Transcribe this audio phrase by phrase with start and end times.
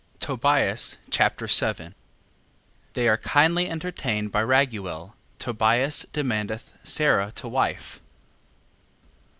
[0.19, 1.93] Tobias Chapter 7
[2.93, 5.13] They are kindly entertained by Raguel.
[5.37, 8.01] Tobias demandeth Sara to wife.